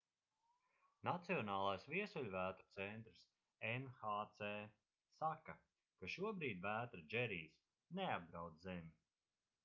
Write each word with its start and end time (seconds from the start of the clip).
nacionālais 1.07 1.83
viesuļvētru 1.89 2.65
centrs 2.77 3.19
nhc 3.71 4.47
saka 5.17 5.55
ka 6.01 6.09
šobrīd 6.13 6.63
vētra 6.65 7.03
džerijs 7.13 7.59
neapdraud 8.01 8.59
zemi 8.69 8.91